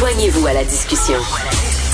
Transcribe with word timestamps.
Joignez-vous 0.00 0.46
à 0.46 0.54
la 0.54 0.64
discussion. 0.64 1.18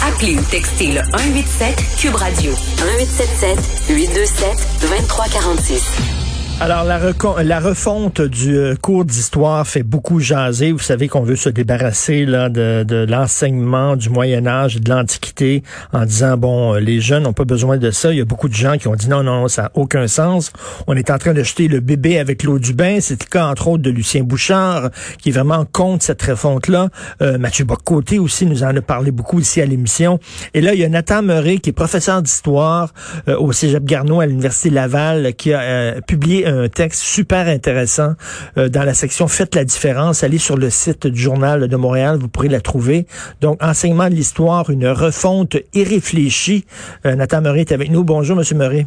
Appelez 0.06 0.36
ou 0.36 0.42
textez 0.42 0.92
le 0.92 1.00
187 1.18 1.76
Cube 1.98 2.14
Radio 2.14 2.52
1877 2.52 3.58
827 3.88 4.68
2346. 4.82 6.15
Alors, 6.58 6.84
la, 6.84 7.60
refonte 7.60 8.22
du 8.22 8.56
euh, 8.56 8.76
cours 8.80 9.04
d'histoire 9.04 9.66
fait 9.66 9.82
beaucoup 9.82 10.20
jaser. 10.20 10.72
Vous 10.72 10.78
savez 10.78 11.06
qu'on 11.06 11.20
veut 11.20 11.36
se 11.36 11.50
débarrasser 11.50 12.24
là, 12.24 12.48
de, 12.48 12.82
de 12.82 13.04
l'enseignement 13.06 13.94
du 13.94 14.08
Moyen 14.08 14.46
Âge 14.46 14.78
et 14.78 14.80
de 14.80 14.88
l'Antiquité 14.88 15.62
en 15.92 16.06
disant, 16.06 16.38
bon, 16.38 16.74
euh, 16.74 16.80
les 16.80 16.98
jeunes 16.98 17.24
n'ont 17.24 17.34
pas 17.34 17.44
besoin 17.44 17.76
de 17.76 17.90
ça. 17.90 18.10
Il 18.10 18.16
y 18.16 18.20
a 18.22 18.24
beaucoup 18.24 18.48
de 18.48 18.54
gens 18.54 18.78
qui 18.78 18.88
ont 18.88 18.94
dit, 18.94 19.06
non, 19.10 19.22
non, 19.22 19.48
ça 19.48 19.64
n'a 19.64 19.70
aucun 19.74 20.06
sens. 20.06 20.50
On 20.86 20.96
est 20.96 21.10
en 21.10 21.18
train 21.18 21.34
de 21.34 21.42
jeter 21.42 21.68
le 21.68 21.80
bébé 21.80 22.18
avec 22.18 22.42
l'eau 22.42 22.58
du 22.58 22.72
bain. 22.72 23.00
C'est 23.02 23.22
le 23.22 23.28
cas, 23.28 23.48
entre 23.48 23.68
autres, 23.68 23.82
de 23.82 23.90
Lucien 23.90 24.22
Bouchard, 24.22 24.88
qui 25.20 25.28
est 25.28 25.32
vraiment 25.32 25.66
contre 25.70 26.04
cette 26.04 26.22
refonte-là. 26.22 26.88
Euh, 27.20 27.36
Mathieu 27.36 27.66
Boccoté 27.66 28.18
aussi 28.18 28.46
nous 28.46 28.62
en 28.62 28.74
a 28.74 28.80
parlé 28.80 29.10
beaucoup 29.10 29.40
ici 29.40 29.60
à 29.60 29.66
l'émission. 29.66 30.20
Et 30.54 30.62
là, 30.62 30.72
il 30.72 30.80
y 30.80 30.84
a 30.84 30.88
Nathan 30.88 31.22
Murray, 31.22 31.58
qui 31.58 31.68
est 31.68 31.74
professeur 31.74 32.22
d'histoire 32.22 32.94
au 33.26 33.52
Cégep 33.52 33.84
Garneau 33.84 34.20
à 34.20 34.26
l'Université 34.26 34.70
Laval, 34.70 35.34
qui 35.34 35.52
a 35.52 36.00
publié 36.00 36.45
un 36.46 36.68
texte 36.68 37.02
super 37.02 37.48
intéressant 37.48 38.14
euh, 38.56 38.68
dans 38.68 38.84
la 38.84 38.94
section 38.94 39.26
Faites 39.26 39.54
la 39.54 39.64
différence. 39.64 40.22
Allez 40.22 40.38
sur 40.38 40.56
le 40.56 40.70
site 40.70 41.06
du 41.06 41.20
Journal 41.20 41.66
de 41.66 41.76
Montréal, 41.76 42.18
vous 42.20 42.28
pourrez 42.28 42.48
la 42.48 42.60
trouver. 42.60 43.06
Donc, 43.40 43.62
enseignement 43.62 44.08
de 44.08 44.14
l'histoire, 44.14 44.70
une 44.70 44.86
refonte 44.88 45.56
irréfléchie. 45.74 46.64
Euh, 47.04 47.16
Nathan 47.16 47.42
Murray 47.42 47.60
est 47.60 47.72
avec 47.72 47.90
nous. 47.90 48.04
Bonjour, 48.04 48.36
Monsieur 48.36 48.56
Murray. 48.56 48.86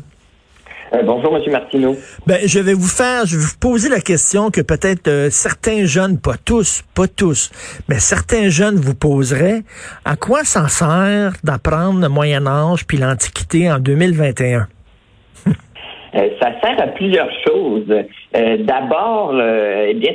Euh, 0.94 1.04
bonjour, 1.04 1.34
Monsieur 1.34 1.52
Martineau. 1.52 1.98
Ben, 2.26 2.40
je 2.46 2.60
vais 2.60 2.74
vous 2.74 2.88
faire, 2.88 3.26
je 3.26 3.38
vais 3.38 3.44
vous 3.44 3.58
poser 3.60 3.90
la 3.90 4.00
question 4.00 4.50
que 4.50 4.62
peut-être 4.62 5.28
certains 5.30 5.86
jeunes, 5.86 6.18
pas 6.18 6.36
tous, 6.44 6.84
pas 6.96 7.08
tous, 7.08 7.52
mais 7.90 8.00
certains 8.00 8.50
jeunes 8.50 8.78
vous 8.78 8.96
poseraient. 8.96 9.64
À 10.06 10.16
quoi 10.16 10.46
s'en 10.46 10.68
sert 10.68 11.34
d'apprendre 11.44 12.00
le 12.00 12.08
Moyen 12.08 12.48
Âge 12.48 12.88
puis 12.88 12.98
l'Antiquité 12.98 13.70
en 13.70 13.80
2021? 13.80 14.68
Euh, 16.16 16.30
ça 16.42 16.52
sert 16.62 16.82
à 16.82 16.88
plusieurs 16.88 17.32
choses. 17.48 17.92
Euh, 18.36 18.58
d'abord, 18.58 19.32
euh, 19.34 19.88
eh 19.90 19.94
bien, 19.94 20.14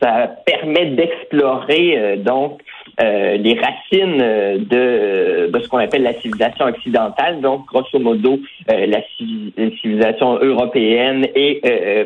ça, 0.00 0.28
permet 0.44 0.90
d'explorer 0.90 2.18
donc 2.18 2.60
les 2.98 3.58
racines 3.58 4.18
de, 4.68 5.50
ce 5.58 5.68
qu'on 5.68 5.78
appelle 5.78 6.02
la 6.02 6.12
civilisation 6.20 6.66
occidentale, 6.66 7.40
donc 7.40 7.64
grosso 7.64 7.98
modo 7.98 8.38
la 8.68 8.98
civilisation 9.16 10.38
européenne 10.38 11.26
et 11.34 11.62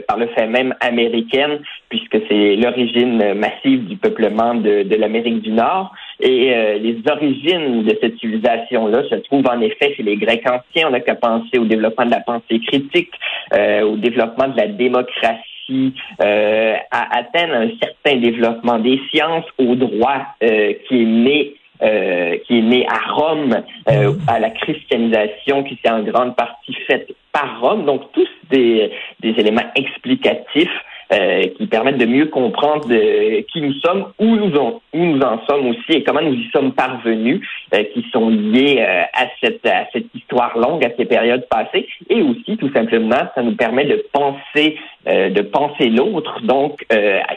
par 0.06 0.18
le 0.18 0.28
fait 0.28 0.46
même 0.46 0.72
américaine, 0.80 1.58
puisque 1.88 2.16
c'est 2.28 2.54
l'origine 2.54 3.34
massive 3.34 3.86
du 3.88 3.96
peuplement 3.96 4.54
de 4.54 4.94
l'Amérique 4.94 5.42
du 5.42 5.50
Nord. 5.50 5.92
Et 6.22 6.54
euh, 6.54 6.78
les 6.78 6.98
origines 7.10 7.82
de 7.82 7.96
cette 8.00 8.18
civilisation-là 8.18 9.04
se 9.08 9.14
trouvent 9.16 9.46
en 9.46 9.60
effet 9.60 9.94
chez 9.94 10.02
les 10.02 10.16
Grecs 10.16 10.46
anciens. 10.46 10.88
On 10.88 10.90
n'a 10.90 11.00
qu'à 11.00 11.14
penser 11.14 11.58
au 11.58 11.64
développement 11.64 12.06
de 12.06 12.10
la 12.10 12.20
pensée 12.20 12.60
critique, 12.66 13.12
euh, 13.54 13.82
au 13.82 13.96
développement 13.96 14.48
de 14.48 14.56
la 14.56 14.68
démocratie, 14.68 15.94
euh, 16.22 16.74
à 16.90 17.18
Athènes, 17.18 17.52
un 17.52 17.70
certain 17.80 18.18
développement 18.18 18.78
des 18.78 19.00
sciences, 19.10 19.44
au 19.58 19.76
droit 19.76 20.26
euh, 20.42 20.74
qui 20.88 21.02
est 21.02 21.06
né 21.06 21.54
euh, 21.82 22.36
qui 22.46 22.58
est 22.58 22.62
né 22.62 22.86
à 22.88 23.10
Rome, 23.10 23.56
euh, 23.88 24.12
à 24.28 24.38
la 24.38 24.50
christianisation 24.50 25.62
qui 25.62 25.78
s'est 25.82 25.90
en 25.90 26.02
grande 26.02 26.36
partie 26.36 26.74
faite 26.86 27.10
par 27.32 27.58
Rome. 27.60 27.86
Donc 27.86 28.12
tous 28.12 28.28
des, 28.50 28.90
des 29.20 29.30
éléments 29.30 29.64
explicatifs 29.74 30.68
euh, 31.12 31.48
qui 31.56 31.66
permettent 31.66 31.98
de 31.98 32.06
mieux 32.06 32.26
comprendre 32.26 32.86
de, 32.86 33.40
qui 33.52 33.60
nous 33.60 33.72
sommes, 33.84 34.12
où 34.20 34.36
nous, 34.36 34.56
en, 34.56 34.80
où 34.92 35.04
nous 35.04 35.20
en 35.20 35.44
sommes 35.44 35.66
aussi 35.66 35.90
et 35.90 36.04
comment 36.04 36.22
nous 36.22 36.34
y 36.34 36.48
sommes 36.52 36.72
parvenus, 36.72 37.40
euh, 37.74 37.82
qui 37.92 38.06
sont 38.12 38.28
liés 38.28 38.76
euh, 38.78 39.02
à, 39.12 39.26
cette, 39.42 39.66
à 39.66 39.86
cette 39.92 40.06
histoire 40.14 40.56
longue, 40.56 40.84
à 40.84 40.90
ces 40.96 41.06
périodes 41.06 41.48
passées, 41.48 41.88
et 42.08 42.22
aussi 42.22 42.56
tout 42.56 42.70
simplement, 42.72 43.22
ça 43.34 43.42
nous 43.42 43.56
permet 43.56 43.86
de 43.86 44.04
penser, 44.12 44.78
de 45.06 45.42
penser 45.42 45.88
l'autre, 45.88 46.40
donc 46.42 46.86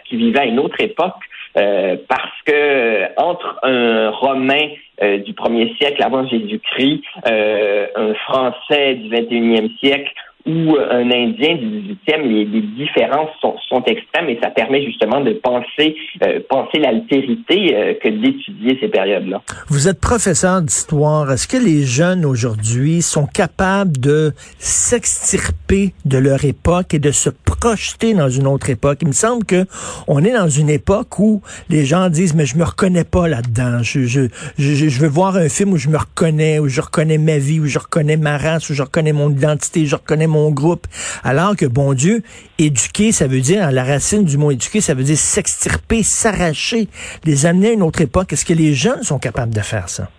qui 0.06 0.18
vivait 0.18 0.42
à 0.42 0.46
une 0.46 0.60
autre 0.60 0.80
époque, 0.80 1.16
parce 1.54 2.42
que 2.46 3.20
entre 3.20 3.60
un 3.64 4.10
Romain 4.10 4.68
du 5.02 5.34
premier 5.34 5.74
siècle 5.76 6.04
avant 6.04 6.28
Jésus-Christ, 6.28 7.04
un 7.26 8.14
Français 8.26 8.96
du 8.96 9.10
21e 9.10 9.78
siècle 9.80 10.12
ou 10.46 10.76
un 10.78 11.10
Indien 11.10 11.56
du 11.56 11.96
18e, 12.08 12.22
les, 12.22 12.46
les 12.46 12.62
différences 12.62 13.30
sont, 13.40 13.56
sont, 13.70 13.82
extrêmes 13.86 14.28
et 14.28 14.38
ça 14.44 14.50
permet 14.50 14.84
justement 14.84 15.22
de 15.22 15.32
penser, 15.34 15.96
euh, 16.22 16.40
penser 16.50 16.80
l'altérité 16.80 17.74
euh, 17.74 17.94
que 17.94 18.10
d'étudier 18.10 18.78
ces 18.82 18.90
périodes-là. 18.90 19.42
Vous 19.70 19.88
êtes 19.88 20.02
professeur 20.02 20.62
d'histoire. 20.62 21.32
Est-ce 21.32 21.48
que 21.48 21.58
les 21.58 21.84
jeunes 21.84 22.26
aujourd'hui 22.26 23.02
sont 23.02 23.26
capables 23.26 23.98
de 23.98 24.34
s'extirper 24.58 25.94
de 26.04 26.18
leur 26.18 26.44
époque 26.44 26.94
et 26.94 27.00
de 27.00 27.12
se 27.12 27.30
projeter 27.30 28.14
dans 28.14 28.30
une 28.30 28.48
autre 28.48 28.70
époque? 28.70 29.00
Il 29.02 29.08
me 29.08 29.14
semble 29.14 29.46
que 29.46 29.66
on 30.08 30.24
est 30.26 30.34
dans 30.34 30.50
une 30.50 30.70
époque 30.70 31.20
où 31.20 31.42
les 31.70 31.86
gens 31.86 32.10
disent, 32.10 32.36
mais 32.36 32.46
je 32.46 32.58
me 32.58 32.66
reconnais 32.66 33.06
pas 33.06 33.30
là-dedans. 33.30 33.82
Je, 33.82 34.02
je, 34.02 34.22
je, 34.58 34.90
je 34.90 35.00
veux 35.00 35.08
voir 35.08 35.38
un 35.38 35.48
film 35.48 35.72
où 35.72 35.78
je 35.78 35.88
me 35.88 35.98
reconnais, 35.98 36.60
où 36.60 36.68
je 36.68 36.82
reconnais 36.82 37.18
ma 37.18 37.38
vie, 37.38 37.62
où 37.62 37.66
je 37.66 37.80
reconnais 37.80 38.18
ma 38.18 38.38
race, 38.38 38.70
où 38.70 38.74
je 38.74 38.84
reconnais 38.84 39.14
mon 39.14 39.30
identité, 39.30 39.86
je 39.86 39.96
reconnais 39.96 40.28
mon 40.28 40.33
groupe. 40.52 40.88
Alors 41.24 41.56
que, 41.56 41.66
bon 41.66 41.94
Dieu, 41.94 42.24
éduquer, 42.58 43.12
ça 43.12 43.28
veut 43.28 43.42
dire, 43.42 43.72
la 43.72 43.84
racine 43.84 44.24
du 44.24 44.38
mot 44.38 44.52
éduquer, 44.52 44.82
ça 44.82 44.94
veut 44.94 45.04
dire 45.04 45.18
s'extirper, 45.18 46.04
s'arracher, 46.04 46.88
les 47.24 47.46
amener 47.46 47.70
à 47.70 47.74
une 47.74 47.84
autre 47.84 48.02
époque. 48.02 48.34
Est-ce 48.34 48.46
que 48.46 48.54
les 48.54 48.74
jeunes 48.74 49.04
sont 49.04 49.20
capables 49.20 49.54
de 49.54 49.62
faire 49.62 49.90
ça? 49.90 50.10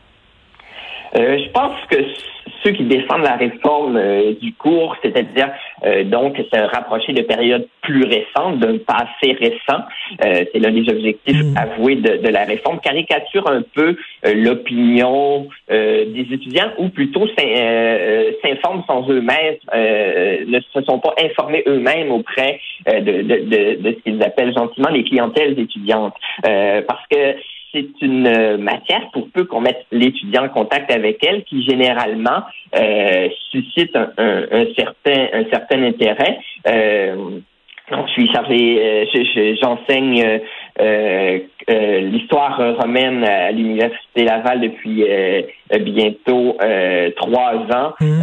Euh, 1.16 1.38
je 1.38 1.50
pense 1.50 1.74
que 1.90 1.96
ceux 2.64 2.72
qui 2.72 2.84
défendent 2.84 3.22
la 3.22 3.36
réforme 3.36 3.96
euh, 3.96 4.32
du 4.40 4.52
cours, 4.54 4.96
c'est-à-dire 5.02 5.50
euh, 5.84 6.04
donc 6.04 6.36
se 6.36 6.60
rapprocher 6.74 7.12
de 7.12 7.22
périodes 7.22 7.68
plus 7.82 8.04
récentes, 8.04 8.58
d'un 8.58 8.78
passé 8.78 9.36
récent, 9.38 9.82
euh, 10.24 10.44
c'est 10.50 10.58
l'un 10.58 10.72
des 10.72 10.88
objectifs 10.90 11.42
mm. 11.42 11.56
avoués 11.56 11.96
de, 11.96 12.16
de, 12.16 12.28
la 12.28 12.44
réforme, 12.44 12.80
caricature 12.80 13.48
un 13.48 13.62
peu 13.74 13.96
l'opinion 14.24 15.48
des 15.68 16.26
étudiants 16.32 16.70
ou 16.78 16.88
plutôt 16.88 17.26
s'informent 18.42 18.84
sans 18.86 19.08
eux-mêmes, 19.10 19.56
ne 19.74 20.60
se 20.60 20.82
sont 20.82 20.98
pas 20.98 21.14
informés 21.22 21.62
eux-mêmes 21.66 22.10
auprès 22.10 22.60
de, 22.86 23.00
de, 23.00 23.22
de, 23.22 23.82
de 23.82 23.96
ce 23.96 24.02
qu'ils 24.02 24.22
appellent 24.22 24.54
gentiment 24.54 24.88
les 24.90 25.04
clientèles 25.04 25.58
étudiantes. 25.58 26.14
parce 26.42 27.06
que 27.10 27.36
c'est 27.74 28.00
une 28.00 28.26
euh, 28.26 28.56
matière, 28.56 29.10
pour 29.12 29.28
peu 29.30 29.44
qu'on 29.44 29.60
mette 29.60 29.84
l'étudiant 29.90 30.44
en 30.44 30.48
contact 30.48 30.90
avec 30.92 31.24
elle, 31.26 31.42
qui 31.44 31.64
généralement 31.64 32.44
euh, 32.78 33.28
suscite 33.50 33.96
un, 33.96 34.64
certain, 34.76 35.26
un 35.32 35.44
certain 35.50 35.82
intérêt. 35.82 36.38
Euh, 36.68 37.40
donc, 37.90 38.06
je 38.06 38.12
suis 38.12 38.32
chargé, 38.32 39.06
j'enseigne 39.60 40.40
l'histoire 40.78 42.76
romaine 42.78 43.24
à 43.24 43.50
l'Université 43.52 44.24
Laval 44.24 44.60
depuis 44.60 45.04
bientôt 45.80 46.56
trois 47.16 47.54
ans. 47.72 47.94
Mmh 48.00 48.22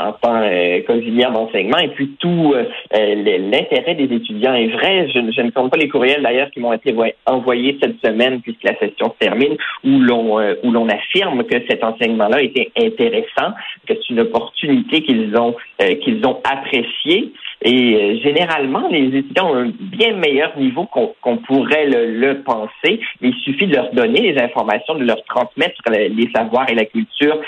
en 0.00 0.12
tant 0.12 0.40
qu'auxiliaire 0.86 1.32
d'enseignement. 1.32 1.78
Et 1.78 1.88
puis 1.88 2.16
tout 2.18 2.54
euh, 2.54 2.64
l'intérêt 2.94 3.94
des 3.94 4.14
étudiants 4.14 4.54
est 4.54 4.68
vrai. 4.68 5.08
Je, 5.12 5.18
ne 5.18 5.50
compte 5.50 5.70
pas 5.70 5.76
les 5.76 5.88
courriels 5.88 6.22
d'ailleurs 6.22 6.50
qui 6.50 6.60
m'ont 6.60 6.72
été 6.72 6.94
envoyés 7.26 7.78
cette 7.82 8.00
semaine 8.04 8.40
puisque 8.40 8.64
la 8.64 8.76
session 8.78 9.12
se 9.12 9.26
termine 9.26 9.56
où 9.84 10.00
l'on 10.00 10.38
euh, 10.38 10.54
où 10.62 10.70
l'on 10.70 10.88
affirme 10.88 11.44
que 11.44 11.56
cet 11.68 11.84
enseignement-là 11.84 12.42
était 12.42 12.70
intéressant, 12.76 13.54
que 13.86 13.94
c'est 13.94 14.10
une 14.10 14.20
opportunité 14.20 15.02
qu'ils 15.02 15.36
ont 15.36 15.54
euh, 15.82 15.94
qu'ils 15.96 16.24
ont 16.26 16.40
appréciée. 16.44 17.32
Et 17.62 18.20
généralement, 18.22 18.88
les 18.88 19.18
étudiants 19.18 19.50
ont 19.50 19.56
un 19.56 19.72
bien 19.78 20.14
meilleur 20.14 20.56
niveau 20.56 20.86
qu'on 20.86 21.36
pourrait 21.38 21.86
le, 21.86 22.42
penser. 22.42 23.00
Il 23.20 23.34
suffit 23.44 23.66
de 23.66 23.76
leur 23.76 23.92
donner 23.92 24.32
les 24.32 24.40
informations, 24.40 24.94
de 24.94 25.04
leur 25.04 25.22
transmettre 25.24 25.80
les 25.90 26.30
savoirs 26.34 26.68
et 26.70 26.74
la 26.74 26.86
culture 26.86 27.38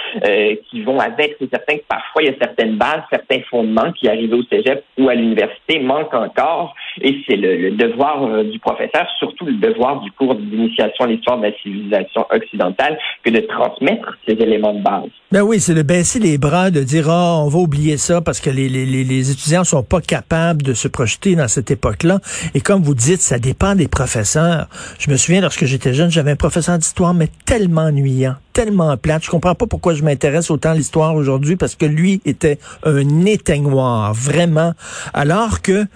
qui 0.70 0.82
vont 0.82 0.98
avec. 0.98 1.36
C'est 1.38 1.50
certain 1.50 1.76
que 1.76 1.84
parfois, 1.88 2.22
il 2.22 2.26
y 2.26 2.30
a 2.30 2.38
certaines 2.38 2.76
bases, 2.76 3.02
certains 3.10 3.40
fondements 3.48 3.92
qui 3.92 4.08
arrivent 4.08 4.34
au 4.34 4.42
cégep 4.44 4.84
ou 4.98 5.08
à 5.08 5.14
l'université 5.14 5.78
manquent 5.78 6.14
encore. 6.14 6.74
Et 7.00 7.16
c'est 7.26 7.36
le, 7.36 7.70
devoir 7.72 8.24
euh, 8.24 8.44
du 8.44 8.58
professeur, 8.58 9.06
surtout 9.18 9.46
le 9.46 9.54
devoir 9.54 10.00
du 10.00 10.10
cours 10.12 10.34
d'initiation 10.34 11.04
à 11.04 11.08
l'histoire 11.08 11.38
de 11.38 11.44
la 11.44 11.52
civilisation 11.58 12.26
occidentale, 12.30 12.98
que 13.24 13.30
de 13.30 13.40
transmettre 13.40 14.16
ces 14.26 14.34
éléments 14.34 14.74
de 14.74 14.82
base. 14.82 15.10
Ben 15.30 15.42
oui, 15.42 15.60
c'est 15.60 15.74
de 15.74 15.82
baisser 15.82 16.18
les 16.18 16.38
bras, 16.38 16.70
de 16.70 16.82
dire 16.82 17.08
ah 17.08 17.38
on 17.44 17.48
va 17.48 17.58
oublier 17.58 17.96
ça 17.96 18.20
parce 18.20 18.40
que 18.40 18.50
les, 18.50 18.68
les, 18.68 18.84
les 18.84 19.30
étudiants 19.30 19.64
sont 19.64 19.82
pas 19.82 20.00
capables 20.00 20.62
de 20.62 20.74
se 20.74 20.88
projeter 20.88 21.34
dans 21.34 21.48
cette 21.48 21.70
époque-là. 21.70 22.18
Et 22.54 22.60
comme 22.60 22.82
vous 22.82 22.94
dites, 22.94 23.20
ça 23.20 23.38
dépend 23.38 23.74
des 23.74 23.88
professeurs. 23.88 24.66
Je 24.98 25.10
me 25.10 25.16
souviens 25.16 25.40
lorsque 25.40 25.64
j'étais 25.64 25.94
jeune, 25.94 26.10
j'avais 26.10 26.32
un 26.32 26.36
professeur 26.36 26.78
d'histoire 26.78 27.14
mais 27.14 27.28
tellement 27.46 27.82
ennuyant, 27.82 28.34
tellement 28.52 28.96
plate. 28.96 29.24
Je 29.24 29.30
comprends 29.30 29.54
pas 29.54 29.66
pourquoi 29.66 29.94
je 29.94 30.02
m'intéresse 30.02 30.50
autant 30.50 30.70
à 30.70 30.74
l'histoire 30.74 31.14
aujourd'hui 31.14 31.56
parce 31.56 31.74
que 31.74 31.86
lui 31.86 32.20
était 32.24 32.58
un 32.84 33.24
éteignoir, 33.24 34.14
vraiment. 34.14 34.74
Alors 35.14 35.62
que, 35.62 35.82
vous 35.82 35.86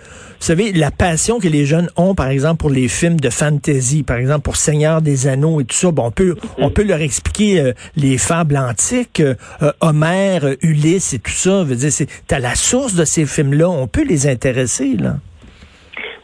savez, 0.41 0.73
la 0.73 0.91
passion 0.91 1.39
que 1.39 1.49
les 1.49 1.67
jeunes 1.67 1.91
ont, 1.97 2.15
par 2.15 2.29
exemple, 2.29 2.59
pour 2.59 2.71
les 2.71 2.89
films 2.89 3.21
de 3.21 3.31
fantasy, 3.31 4.03
par 4.03 4.17
exemple, 4.17 4.43
pour 4.43 4.57
Seigneur 4.57 5.03
des 5.03 5.27
Anneaux 5.27 5.61
et 5.61 5.65
tout 5.65 5.77
ça, 5.77 5.91
bon, 5.91 6.07
on 6.07 6.11
peut, 6.11 6.37
on 6.59 6.71
peut 6.71 6.85
leur 6.85 7.01
expliquer 7.01 7.61
euh, 7.61 7.73
les 7.97 8.19
fables 8.19 8.57
antiques, 8.57 9.21
euh, 9.21 9.35
Homère, 9.81 10.45
Ulysse 10.63 11.15
et 11.15 11.19
tout 11.19 11.31
ça. 11.31 11.63
Veut 11.65 11.77
dire, 11.77 11.93
c'est, 11.93 12.09
à 12.33 12.39
la 12.39 12.55
source 12.55 12.95
de 12.95 13.05
ces 13.05 13.27
films-là. 13.27 13.69
On 13.69 13.87
peut 13.87 14.05
les 14.05 14.27
intéresser, 14.27 14.97
là. 14.97 15.17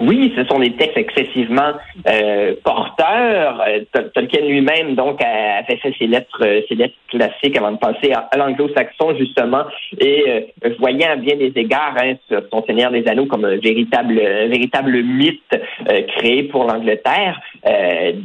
Oui, 0.04 0.32
ce 0.36 0.44
sont 0.46 0.58
des 0.58 0.72
textes 0.72 0.96
excessivement 0.96 1.74
euh, 2.08 2.54
porteurs. 2.64 3.62
Euh, 3.68 4.08
Tolkien 4.14 4.40
lui-même, 4.40 4.96
donc, 4.96 5.22
a 5.22 5.62
fait 5.62 5.78
ses 5.96 6.08
lettres, 6.08 6.42
euh, 6.42 6.60
ses 6.68 6.74
lettres 6.74 6.96
classiques 7.08 7.56
avant 7.56 7.70
de 7.70 7.76
passer 7.76 8.12
à, 8.12 8.36
l'anglo-saxon, 8.36 9.14
justement, 9.16 9.62
et 10.00 10.52
voyant 10.80 11.16
bien 11.18 11.36
des 11.36 11.52
égards 11.54 11.94
hein, 12.02 12.14
son 12.50 12.64
Seigneur 12.64 12.90
des 12.90 13.06
Anneaux 13.06 13.26
comme 13.26 13.44
un 13.44 13.56
véritable, 13.58 14.14
véritable 14.14 15.02
mythe 15.02 15.54
créé 16.16 16.44
pour 16.44 16.64
l'Angleterre. 16.64 17.40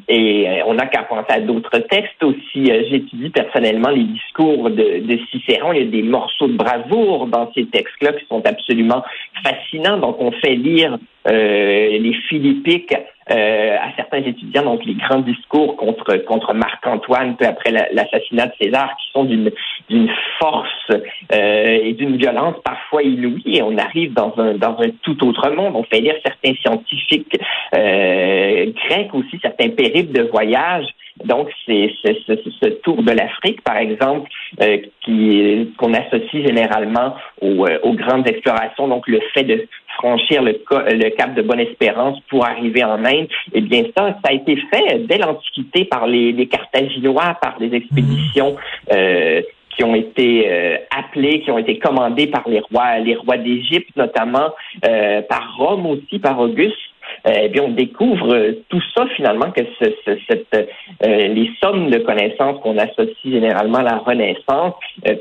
et 0.07 0.47
on 0.65 0.73
n'a 0.73 0.87
qu'à 0.87 1.03
penser 1.03 1.25
à 1.29 1.41
d'autres 1.41 1.79
textes 1.79 2.23
aussi. 2.23 2.65
J'étudie 2.89 3.29
personnellement 3.29 3.89
les 3.89 4.05
discours 4.05 4.69
de, 4.69 5.05
de 5.05 5.19
Cicéron. 5.31 5.73
Il 5.73 5.79
y 5.79 5.87
a 5.87 5.91
des 5.91 6.03
morceaux 6.03 6.47
de 6.47 6.57
bravoure 6.57 7.27
dans 7.27 7.51
ces 7.53 7.65
textes-là 7.65 8.13
qui 8.13 8.25
sont 8.27 8.41
absolument 8.45 9.03
fascinants. 9.43 9.97
Donc, 9.97 10.17
on 10.19 10.31
fait 10.31 10.55
lire 10.55 10.97
euh, 11.29 11.66
les 11.67 12.13
philippiques 12.27 12.95
euh, 13.29 13.75
à 13.75 13.93
certains 13.97 14.19
étudiants, 14.19 14.63
donc 14.63 14.85
les 14.85 14.93
grands 14.93 15.19
discours 15.19 15.75
contre 15.75 16.15
contre 16.25 16.53
Marc-Antoine 16.53 17.35
peu 17.35 17.45
après 17.45 17.71
l'assassinat 17.71 18.47
de 18.47 18.53
César, 18.61 18.95
qui 18.97 19.11
sont 19.11 19.25
d'une 19.25 19.51
d'une 19.89 20.09
force 20.39 20.91
euh, 20.91 21.79
et 21.83 21.93
d'une 21.93 22.15
violence 22.15 22.55
parfois 22.63 23.03
inouïe. 23.03 23.57
Et 23.57 23.61
on 23.61 23.77
arrive 23.77 24.13
dans 24.13 24.33
un 24.37 24.53
dans 24.53 24.77
un 24.79 24.89
tout 25.01 25.27
autre 25.27 25.49
monde. 25.49 25.75
On 25.75 25.83
fait 25.83 25.99
lire 25.99 26.15
certains 26.25 26.53
scientifiques 26.61 27.37
grecs 27.73 29.13
aussi, 29.13 29.39
certains 29.41 29.69
périples 29.69 30.13
de 30.13 30.23
voyage. 30.23 30.85
Donc, 31.25 31.49
c'est 31.65 31.91
ce, 32.03 32.67
tour 32.83 33.01
de 33.03 33.11
l'Afrique, 33.11 33.61
par 33.61 33.77
exemple, 33.77 34.29
qui 35.01 35.73
qu'on 35.77 35.93
associe 35.93 36.45
généralement 36.45 37.15
aux, 37.41 37.65
aux, 37.83 37.93
grandes 37.93 38.27
explorations. 38.27 38.87
Donc, 38.87 39.07
le 39.07 39.19
fait 39.33 39.43
de 39.43 39.67
franchir 39.97 40.41
le, 40.41 40.59
le 40.71 41.09
cap 41.09 41.33
de 41.33 41.41
Bonne-Espérance 41.41 42.19
pour 42.29 42.45
arriver 42.45 42.83
en 42.83 43.03
Inde. 43.03 43.27
Eh 43.53 43.61
bien, 43.61 43.83
ça, 43.95 44.17
ça 44.23 44.29
a 44.29 44.33
été 44.33 44.55
fait 44.71 45.07
dès 45.07 45.17
l'Antiquité 45.17 45.85
par 45.85 46.07
les, 46.07 46.31
les 46.31 46.47
Carthaginois, 46.47 47.37
par 47.41 47.57
des 47.59 47.73
expéditions 47.75 48.55
euh, 48.91 49.41
qui 49.75 49.83
ont 49.83 49.95
été 49.95 50.45
euh, 50.47 50.77
appelées, 50.95 51.41
qui 51.41 51.51
ont 51.51 51.57
été 51.57 51.77
commandées 51.77 52.27
par 52.27 52.47
les 52.47 52.59
rois, 52.59 52.97
les 52.99 53.15
rois 53.15 53.37
d'Égypte 53.37 53.95
notamment, 53.95 54.49
euh, 54.85 55.21
par 55.21 55.55
Rome 55.57 55.85
aussi, 55.85 56.19
par 56.19 56.39
Auguste. 56.39 56.77
Eh 57.27 57.49
bien, 57.49 57.63
on 57.63 57.71
découvre 57.71 58.55
tout 58.69 58.81
ça 58.95 59.05
finalement 59.15 59.51
que 59.51 59.61
ce, 59.79 60.17
cette, 60.27 60.69
les 61.01 61.51
sommes 61.61 61.89
de 61.89 61.97
connaissances 61.99 62.61
qu'on 62.61 62.77
associe 62.77 63.15
généralement 63.23 63.79
à 63.79 63.83
la 63.83 63.97
Renaissance 63.97 64.73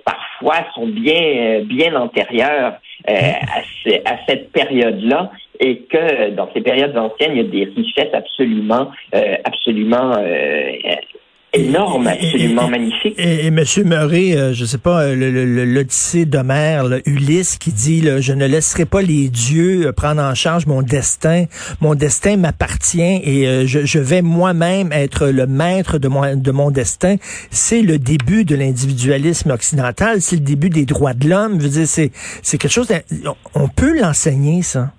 parfois 0.05 0.67
sont 0.75 0.87
bien 0.87 1.61
bien 1.65 1.95
antérieures 1.97 2.75
à, 3.07 3.13
à, 3.13 4.17
cette 4.29 4.53
période-là 4.53 5.31
et 5.61 5.79
que 5.83 6.31
dans 6.31 6.49
ces 6.55 6.61
périodes 6.61 6.97
anciennes, 6.97 7.33
il 7.33 7.39
y 7.39 7.41
a 7.41 7.67
des 7.67 7.73
richesses 7.75 8.15
absolument, 8.15 8.91
euh, 9.15 9.37
absolument 9.45 10.13
euh, 10.19 10.73
énorme, 11.57 12.07
absolument 12.07 12.69
magnifique. 12.69 13.15
Et, 13.19 13.47
M. 13.47 13.65
Murray, 13.85 14.37
euh, 14.37 14.53
je 14.53 14.65
sais 14.65 14.79
pas, 14.79 15.15
l'Odyssée 15.15 16.25
d'Homère, 16.25 16.87
Ulysse, 17.07 17.57
qui 17.59 17.73
dit 17.73 18.03
Je 18.21 18.33
ne 18.33 18.47
laisserai 18.47 18.85
pas 18.85 19.03
les 19.03 19.29
dieux 19.29 19.87
euh, 19.87 19.93
prendre 19.93 20.23
en 20.23 20.35
charge 20.35 20.67
mon 20.67 20.83
destin. 20.83 21.47
Mon 21.81 21.95
destin 21.95 22.37
m'appartient 22.37 23.01
et 23.01 23.47
euh, 23.47 23.67
je, 23.67 23.99
vais 23.99 24.23
moi-même 24.23 24.93
être 24.93 25.29
le 25.29 25.47
maître 25.47 25.99
de 25.99 26.09
mon, 26.09 26.37
de 26.37 26.51
mon 26.51 26.71
destin. 26.71 27.17
C'est 27.51 27.83
le 27.83 27.99
début 27.99 28.45
de 28.45 28.55
l'individualisme 28.55 29.51
occidental, 29.51 30.21
c'est 30.21 30.37
le 30.37 30.43
début 30.43 30.71
des 30.71 30.85
droits 30.85 31.15
de 31.15 31.29
l'homme. 31.29 31.61
Je 31.61 31.67
veux 31.67 31.85
dire, 31.85 31.89
c'est 31.89 32.11
quelque 32.59 32.69
chose... 32.69 32.89
On 33.55 33.69
peut 33.69 33.99
l'enseigner, 33.99 34.63
ça. 34.63 34.93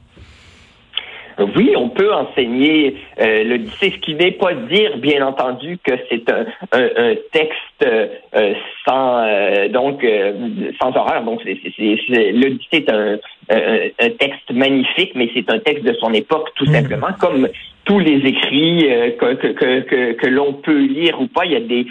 Oui, 1.39 1.73
on 1.75 1.89
peut 1.89 2.11
enseigner 2.11 2.95
euh, 3.19 3.43
l'Odyssée, 3.43 3.91
ce 3.91 3.99
qui 3.99 4.15
n'est 4.15 4.31
pas 4.31 4.53
dire, 4.53 4.97
bien 4.97 5.25
entendu, 5.25 5.77
que 5.83 5.93
c'est 6.09 6.27
un, 6.31 6.45
un, 6.71 7.13
texte 7.31 7.85
euh, 7.85 8.53
sans 8.87 9.19
euh, 9.19 9.67
donc 9.67 10.03
euh, 10.03 10.71
sans 10.81 10.95
horreur. 10.95 11.23
Donc, 11.23 11.43
l'Odyssée 11.45 12.67
est 12.71 12.89
un, 12.89 13.19
un, 13.49 14.09
texte 14.17 14.51
magnifique, 14.51 15.11
mais 15.13 15.29
c'est 15.35 15.51
un 15.51 15.59
texte 15.59 15.83
de 15.83 15.93
son 15.93 16.11
époque, 16.13 16.49
tout 16.55 16.65
mm. 16.65 16.73
simplement, 16.73 17.13
comme 17.19 17.47
tous 17.85 17.99
les 17.99 18.17
écrits 18.27 18.89
que, 19.19 19.35
que, 19.35 19.81
que, 19.81 20.13
que 20.13 20.27
l'on 20.27 20.53
peut 20.53 20.85
lire 20.85 21.21
ou 21.21 21.27
pas. 21.27 21.45
Il 21.45 21.51
y 21.51 21.55
a 21.55 21.59
des 21.59 21.85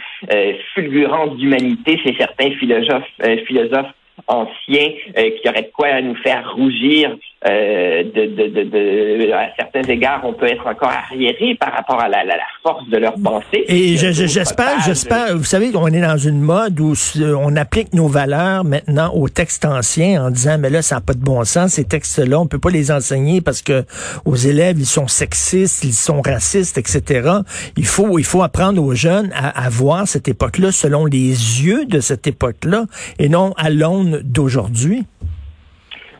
fulgurances 0.75 1.37
d'humanité 1.37 1.99
chez 1.99 2.15
certains 2.19 2.51
philosophes, 2.51 3.09
philosophes 3.47 3.95
anciens 4.27 4.91
qui 5.15 5.49
auraient 5.49 5.63
de 5.63 5.73
quoi 5.73 6.01
nous 6.03 6.17
faire 6.17 6.53
rougir 6.55 7.17
euh, 7.49 8.03
de, 8.03 8.27
de, 8.27 8.65
de, 8.65 9.33
à 9.33 9.49
certains 9.57 9.83
égards, 9.83 10.21
on 10.25 10.33
peut 10.33 10.47
être 10.47 10.67
encore 10.67 10.91
arriéré 10.91 11.55
par 11.55 11.73
rapport 11.73 12.01
à 12.01 12.09
la, 12.09 12.25
la, 12.25 12.35
force 12.63 12.89
de 12.89 12.97
leur 12.97 13.15
pensée. 13.23 13.65
Et 13.69 13.97
j'espère, 13.97 14.81
j'espère, 14.85 15.37
vous 15.37 15.45
savez 15.45 15.71
qu'on 15.71 15.87
est 15.87 16.01
dans 16.01 16.17
une 16.17 16.41
mode 16.41 16.81
où 16.81 16.95
on 17.39 17.55
applique 17.57 17.93
nos 17.95 18.09
valeurs 18.09 18.65
maintenant 18.65 19.13
aux 19.15 19.29
textes 19.29 19.65
anciens 19.65 20.25
en 20.25 20.31
disant, 20.31 20.57
mais 20.59 20.71
là, 20.71 20.83
ça 20.83 20.97
n'a 20.97 21.01
pas 21.01 21.15
de 21.15 21.23
bon 21.23 21.45
sens, 21.45 21.75
ces 21.75 21.85
textes-là, 21.85 22.41
on 22.41 22.47
peut 22.47 22.59
pas 22.59 22.71
les 22.71 22.91
enseigner 22.91 23.41
parce 23.41 23.63
que 23.63 23.85
aux 24.25 24.37
élèves, 24.37 24.79
ils 24.79 24.87
sont 24.87 25.07
sexistes, 25.07 25.85
ils 25.85 25.93
sont 25.93 26.23
racistes, 26.23 26.79
etc. 26.79 27.31
Il 27.77 27.87
faut, 27.87 28.19
il 28.19 28.25
faut 28.25 28.43
apprendre 28.43 28.83
aux 28.83 28.95
jeunes 28.95 29.31
à, 29.35 29.67
à 29.67 29.69
voir 29.69 30.09
cette 30.09 30.27
époque-là 30.27 30.73
selon 30.73 31.05
les 31.05 31.29
yeux 31.29 31.85
de 31.87 32.01
cette 32.01 32.27
époque-là 32.27 32.87
et 33.19 33.29
non 33.29 33.53
à 33.57 33.71
l'aune 33.71 34.21
d'aujourd'hui. 34.25 35.05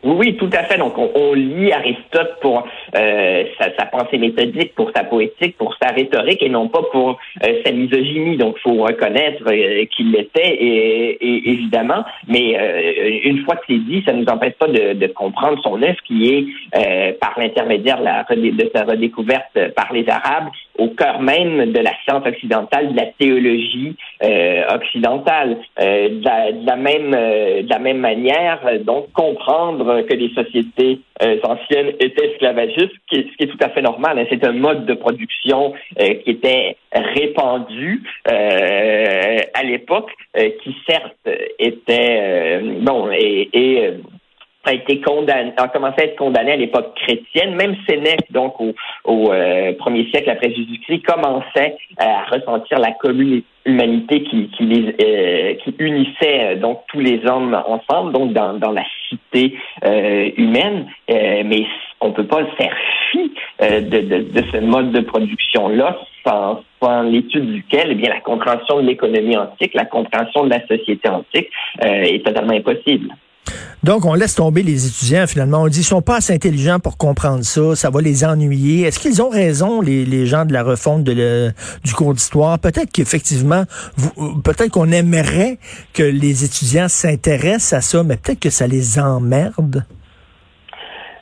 Oui, 0.07 0.15
oui, 0.17 0.37
tout 0.37 0.49
à 0.53 0.63
fait. 0.63 0.77
Donc, 0.77 0.97
on, 0.97 1.33
lit 1.33 1.73
Aristote 1.73 2.37
pour 2.39 2.65
euh, 2.95 3.43
sa, 3.59 3.85
pensée 3.87 4.17
méthodique, 4.17 4.73
pour 4.73 4.89
sa 4.95 5.03
poétique, 5.03 5.57
pour 5.57 5.75
sa 5.81 5.89
rhétorique, 5.89 6.41
et 6.41 6.47
non 6.47 6.69
pas 6.69 6.81
pour 6.93 7.19
euh, 7.43 7.61
sa 7.65 7.73
misogynie. 7.73 8.37
Donc, 8.37 8.57
faut 8.59 8.83
reconnaître 8.83 9.43
euh, 9.51 9.83
qu'il 9.93 10.13
l'était, 10.13 10.47
et, 10.47 11.49
évidemment. 11.51 12.05
Mais 12.25 12.55
une 13.25 13.43
fois 13.43 13.57
que 13.57 13.65
c'est 13.67 13.79
dit, 13.79 14.01
ça 14.05 14.13
nous 14.13 14.25
empêche 14.27 14.53
pas 14.53 14.67
de, 14.67 15.07
comprendre 15.07 15.61
son 15.61 15.81
œuvre, 15.81 16.01
qui 16.05 16.47
est, 16.73 17.13
par 17.19 17.37
l'intermédiaire 17.37 17.99
de 17.99 18.71
sa 18.73 18.85
redécouverte 18.85 19.73
par 19.75 19.91
les 19.91 20.07
Arabes, 20.07 20.49
au 20.77 20.89
cœur 20.89 21.21
même 21.21 21.71
de 21.71 21.79
la 21.79 21.91
science 22.03 22.25
occidentale, 22.25 22.91
de 22.91 22.97
la 22.97 23.07
théologie 23.17 23.95
occidentale. 24.73 25.57
De 25.77 26.65
la, 26.65 26.75
même, 26.75 27.11
de 27.11 27.69
la 27.69 27.79
même 27.79 27.99
manière, 27.99 28.59
donc 28.83 29.11
comprendre 29.13 30.01
que 30.01 30.13
les 30.13 30.29
sociétés 30.33 30.99
euh, 31.23 31.39
anciennes 31.43 31.93
étaient 31.99 32.31
esclavagistes, 32.31 32.91
ce 33.11 33.15
qui, 33.15 33.27
est, 33.39 33.47
tout 33.47 33.57
à 33.61 33.69
fait 33.69 33.81
normal. 33.81 34.19
Hein. 34.19 34.25
C'est 34.29 34.45
un 34.45 34.51
mode 34.51 34.85
de 34.85 34.93
production 34.93 35.73
euh, 35.99 36.13
qui 36.23 36.31
était 36.31 36.77
répandu 36.93 38.03
euh, 38.31 39.37
à 39.53 39.63
l'époque, 39.63 40.11
qui 40.63 40.75
certes 40.87 41.15
était 41.57 42.59
bon 42.81 43.09
et, 43.11 43.49
et 43.53 43.93
a 44.67 44.73
été 44.73 45.01
condamné, 45.01 45.53
a 45.57 45.67
commencé 45.67 45.95
à 45.99 46.03
être 46.05 46.17
condamné 46.17 46.51
à 46.51 46.55
l'époque 46.57 46.93
chrétienne. 46.95 47.55
Même 47.55 47.75
Sénèque, 47.87 48.31
donc 48.31 48.59
au, 48.59 48.73
au 49.05 49.31
premier 49.79 50.09
siècle 50.09 50.29
après 50.29 50.53
Jésus-Christ, 50.53 51.03
commençait 51.03 51.77
à 51.97 52.25
ressentir 52.25 52.79
la 52.79 52.91
commune 52.91 53.41
humanité 53.65 54.23
qui, 54.23 54.49
qui, 54.57 54.67
qui 54.67 55.75
unissait 55.79 56.55
donc 56.55 56.81
tous 56.87 56.99
les 56.99 57.25
hommes 57.25 57.53
ensemble, 57.67 58.13
donc 58.13 58.33
dans, 58.33 58.53
dans 58.53 58.71
la 58.71 58.83
cité 59.09 59.57
euh, 59.83 60.29
humaine, 60.37 60.87
euh, 61.09 61.43
mais 61.45 61.65
on 61.99 62.11
peut 62.11 62.25
pas 62.25 62.45
faire 62.57 62.75
fi 63.11 63.31
euh, 63.61 63.81
de, 63.81 63.99
de, 63.99 64.43
ce 64.51 64.57
mode 64.57 64.91
de 64.91 65.01
production-là 65.01 65.97
sans, 66.25 66.63
sans 66.81 67.03
l'étude 67.03 67.51
duquel 67.51 67.89
eh 67.91 67.95
bien, 67.95 68.09
la 68.09 68.21
compréhension 68.21 68.81
de 68.81 68.87
l'économie 68.87 69.37
antique, 69.37 69.73
la 69.73 69.85
compréhension 69.85 70.45
de 70.45 70.49
la 70.49 70.65
société 70.67 71.09
antique 71.09 71.49
est 71.81 72.25
totalement 72.25 72.53
impossible. 72.53 73.13
Donc, 73.83 74.05
on 74.05 74.15
laisse 74.15 74.35
tomber 74.35 74.63
les 74.63 74.87
étudiants, 74.87 75.27
finalement. 75.27 75.61
On 75.61 75.67
dit, 75.67 75.81
ils 75.81 75.83
sont 75.83 76.01
pas 76.01 76.17
assez 76.17 76.33
intelligents 76.33 76.79
pour 76.79 76.97
comprendre 76.97 77.43
ça, 77.43 77.75
ça 77.75 77.89
va 77.89 78.01
les 78.01 78.25
ennuyer. 78.25 78.83
Est-ce 78.83 78.99
qu'ils 78.99 79.21
ont 79.21 79.29
raison, 79.29 79.81
les, 79.81 80.25
gens 80.25 80.45
de 80.45 80.53
la 80.53 80.63
refonte 80.63 81.03
du 81.03 81.93
cours 81.95 82.13
d'histoire? 82.13 82.57
Peut-être 82.59 82.91
qu'effectivement, 82.91 83.65
peut-être 84.43 84.71
qu'on 84.71 84.91
aimerait 84.91 85.59
que 85.93 86.03
les 86.03 86.43
étudiants 86.43 86.89
s'intéressent 86.89 87.73
à 87.73 87.81
ça, 87.81 88.03
mais 88.03 88.17
peut-être 88.17 88.39
que 88.39 88.49
ça 88.49 88.67
les 88.67 88.99
emmerde. 88.99 89.85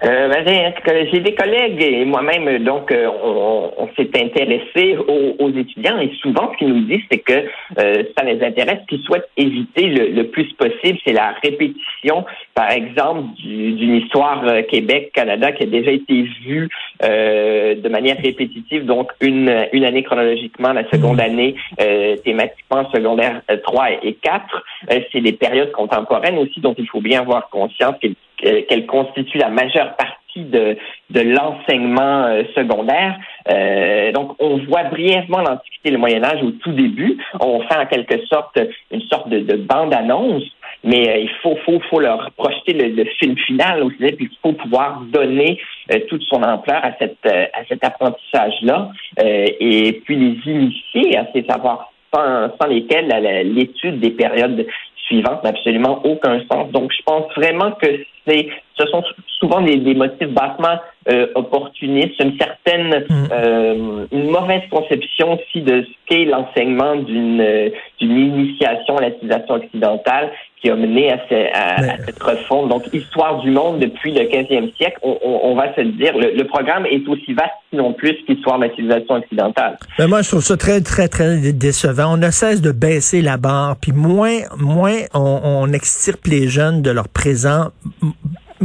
Euh, 0.05 0.29
ben, 0.29 0.73
j'ai 1.11 1.19
des 1.19 1.33
collègues 1.33 1.81
et 1.81 2.05
moi-même, 2.05 2.63
donc, 2.63 2.91
euh, 2.91 3.07
on, 3.07 3.89
s'est 3.97 4.09
intéressé 4.21 4.97
aux, 4.97 5.49
étudiants 5.49 5.97
et 5.99 6.11
souvent, 6.21 6.51
ce 6.51 6.57
qu'ils 6.57 6.67
nous 6.67 6.81
disent, 6.81 7.03
c'est 7.11 7.19
que 7.19 7.45
euh, 7.79 8.03
ça 8.15 8.23
les 8.23 8.43
intéresse. 8.43 8.79
Ce 8.81 8.87
qu'ils 8.87 9.03
souhaitent 9.03 9.29
éviter 9.37 9.87
le, 9.87 10.23
plus 10.23 10.51
possible, 10.53 10.99
c'est 11.05 11.13
la 11.13 11.33
répétition, 11.41 12.25
par 12.53 12.71
exemple, 12.71 13.29
d'une 13.37 13.95
histoire 13.95 14.43
Québec-Canada 14.69 15.53
qui 15.53 15.63
a 15.63 15.67
déjà 15.67 15.91
été 15.91 16.23
vue 16.45 16.69
de 17.01 17.89
manière 17.89 18.17
répétitive, 18.17 18.85
donc 18.85 19.11
une, 19.21 19.67
une 19.71 19.85
année 19.85 20.03
chronologiquement, 20.03 20.73
la 20.73 20.87
seconde 20.89 21.17
mmh. 21.17 21.19
année 21.19 21.55
thématiquement 22.23 22.89
secondaire 22.91 23.41
3 23.63 24.03
et 24.03 24.13
4. 24.13 24.63
c'est 25.11 25.21
des 25.21 25.33
périodes 25.33 25.71
contemporaines 25.71 26.37
aussi 26.37 26.59
dont 26.59 26.75
il 26.77 26.87
faut 26.87 27.01
bien 27.01 27.21
avoir 27.21 27.49
conscience 27.49 27.95
qu'elles 28.67 28.85
constituent 28.85 29.39
la 29.39 29.49
majeure 29.49 29.95
partie 29.95 30.15
de, 30.35 30.77
de 31.11 31.21
l'enseignement 31.21 32.25
euh, 32.25 32.43
secondaire. 32.55 33.17
Euh, 33.49 34.11
donc, 34.11 34.35
on 34.39 34.57
voit 34.65 34.83
brièvement 34.85 35.39
l'Antiquité 35.41 35.89
et 35.89 35.91
le 35.91 35.97
Moyen 35.97 36.23
Âge 36.23 36.43
au 36.43 36.51
tout 36.51 36.71
début. 36.71 37.17
On 37.39 37.61
fait 37.61 37.77
en 37.77 37.85
quelque 37.85 38.25
sorte 38.25 38.59
une 38.91 39.01
sorte 39.03 39.29
de, 39.29 39.55
bande-annonce, 39.55 40.43
mais 40.83 41.09
euh, 41.09 41.17
il 41.19 41.29
faut, 41.41 41.55
faut, 41.65 41.79
faut 41.89 41.99
leur 41.99 42.31
projeter 42.31 42.73
le, 42.73 43.05
film 43.19 43.37
final 43.37 43.83
aussi, 43.83 43.97
puis 43.97 44.29
il 44.31 44.37
faut 44.41 44.53
pouvoir 44.53 45.01
donner 45.11 45.59
toute 46.09 46.23
son 46.23 46.41
ampleur 46.43 46.83
à, 46.83 46.91
cette, 46.99 47.25
à 47.25 47.63
cet 47.69 47.83
apprentissage-là, 47.83 48.89
et 49.17 50.01
puis 50.03 50.15
les 50.15 50.51
initier 50.51 51.17
à 51.17 51.27
ces 51.33 51.43
savoirs 51.43 51.91
sans, 52.13 52.49
sans 52.59 52.67
lesquels 52.67 53.07
l'étude 53.53 53.99
des 53.99 54.11
périodes 54.11 54.65
suivantes 55.05 55.43
n'a 55.43 55.49
absolument 55.49 56.01
aucun 56.03 56.39
sens. 56.51 56.71
Donc, 56.71 56.91
je 56.91 57.03
pense 57.03 57.25
vraiment 57.35 57.71
que 57.71 57.87
c'est 58.27 58.49
ce 58.77 58.85
sont 58.87 59.03
souvent 59.39 59.61
des, 59.61 59.77
motifs 59.93 60.29
bassement 60.29 60.79
euh, 61.09 61.27
opportunistes, 61.35 62.19
une 62.19 62.37
certaine, 62.37 63.05
mm. 63.09 63.27
euh, 63.31 64.05
une 64.11 64.29
mauvaise 64.29 64.63
conception 64.69 65.33
aussi 65.33 65.61
de 65.61 65.83
ce 65.83 65.89
qu'est 66.07 66.25
l'enseignement 66.25 66.95
d'une 66.95 67.39
euh, 67.41 67.69
d'une 67.99 68.17
initiation 68.17 68.97
à 68.97 69.01
la 69.01 69.11
civilisation 69.11 69.55
occidentale 69.55 70.31
qui 70.61 70.69
a 70.69 70.75
mené 70.75 71.11
à, 71.11 71.19
cette 72.05 72.21
refonte. 72.21 72.69
Donc, 72.69 72.83
histoire 72.93 73.39
du 73.41 73.51
monde 73.51 73.79
depuis 73.79 74.13
le 74.13 74.21
15e 74.21 74.75
siècle, 74.75 74.97
on, 75.03 75.55
va 75.55 75.73
se 75.75 75.81
le 75.81 75.91
dire, 75.91 76.13
le, 76.17 76.43
programme 76.43 76.85
est 76.85 77.07
aussi 77.07 77.33
vaste, 77.33 77.51
sinon 77.69 77.93
plus, 77.93 78.15
qu'histoire 78.25 78.57
de 78.59 78.65
la 78.65 78.69
civilisation 78.71 79.15
occidentale. 79.15 79.77
Mais 79.99 80.07
moi, 80.07 80.21
je 80.21 80.29
trouve 80.29 80.43
ça 80.43 80.57
très, 80.57 80.81
très, 80.81 81.07
très 81.07 81.51
décevant. 81.51 82.13
On 82.13 82.17
ne 82.17 82.31
cesse 82.31 82.61
de 82.61 82.71
baisser 82.71 83.21
la 83.21 83.37
barre, 83.37 83.75
puis 83.79 83.91
moins, 83.91 84.39
moins 84.57 84.97
on, 85.13 85.39
on 85.43 85.73
extirpe 85.73 86.25
les 86.27 86.47
jeunes 86.47 86.81
de 86.81 86.91
leur 86.91 87.09
présent 87.09 87.71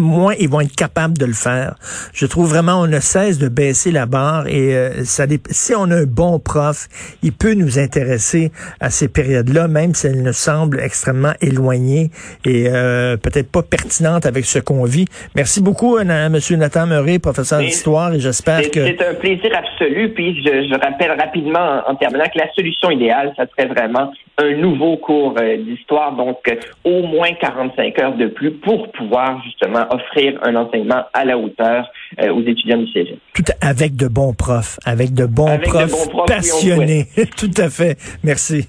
moins 0.01 0.35
ils 0.39 0.49
vont 0.49 0.61
être 0.61 0.75
capables 0.75 1.17
de 1.17 1.27
le 1.27 1.33
faire. 1.33 1.75
Je 2.13 2.27
trouve 2.27 2.49
vraiment 2.49 2.81
on 2.81 2.87
ne 2.87 3.01
cesse 3.01 3.39
de 3.39 3.49
baisser 3.49 3.91
la 3.91 4.07
barre 4.07 4.47
et 4.47 4.75
euh, 4.75 5.05
ça 5.05 5.25
si 5.51 5.75
on 5.75 5.91
a 5.91 5.97
un 5.97 6.05
bon 6.05 6.39
prof, 6.39 6.89
il 7.23 7.33
peut 7.33 7.55
nous 7.55 7.79
intéresser 7.79 8.51
à 8.81 8.91
ces 8.91 9.09
périodes-là, 9.09 9.69
même 9.69 9.95
si 9.95 10.07
elles 10.07 10.23
nous 10.23 10.33
semblent 10.33 10.81
extrêmement 10.81 11.33
éloignées 11.41 12.11
et 12.45 12.67
euh, 12.69 13.17
peut-être 13.17 13.51
pas 13.51 13.63
pertinentes 13.63 14.27
avec 14.27 14.45
ce 14.45 14.59
qu'on 14.59 14.85
vit. 14.85 15.07
Merci 15.37 15.63
beaucoup, 15.63 15.97
à 15.97 16.03
euh, 16.03 16.29
Monsieur 16.29 16.57
Nathan 16.57 16.87
Murray, 16.87 17.19
professeur 17.19 17.61
d'histoire, 17.61 18.13
et 18.15 18.21
j'espère 18.21 18.71
que 18.71 18.85
c'est 18.85 19.07
un 19.07 19.15
plaisir 19.15 19.51
absolu. 19.57 20.13
Puis 20.15 20.43
je, 20.43 20.69
je 20.69 20.81
rappelle 20.81 21.13
rapidement 21.19 21.83
en, 21.87 21.95
terminant 21.95 22.25
que 22.25 22.39
la 22.39 22.53
solution 22.55 22.91
idéale, 22.91 23.33
ça 23.37 23.45
serait 23.47 23.69
vraiment 23.69 24.13
un 24.39 24.55
nouveau 24.57 24.97
cours 24.97 25.35
d'histoire, 25.35 26.17
donc 26.17 26.39
au 26.85 27.03
moins 27.03 27.33
45 27.35 27.99
heures 27.99 28.17
de 28.17 28.27
plus 28.27 28.53
pour 28.53 28.91
pouvoir 28.93 29.43
justement 29.45 29.87
offrir 29.91 30.39
un 30.43 30.57
enseignement 30.57 31.05
à 31.13 31.25
la 31.25 31.37
hauteur 31.37 31.91
euh, 32.21 32.33
aux 32.33 32.43
étudiants 32.43 32.79
du 32.79 32.91
cégep. 32.93 33.19
Tout 33.35 33.45
avec 33.61 33.97
de 33.97 34.09
bons 34.09 34.33
profs, 34.33 34.79
avec 34.85 35.13
de 35.13 35.27
bons, 35.27 35.59
profs, 35.59 36.09
passionnés. 36.27 37.07
Tout 37.37 37.51
à 37.57 37.69
fait. 37.69 37.99
Merci. 38.23 38.69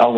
Au 0.00 0.06
revoir. 0.06 0.16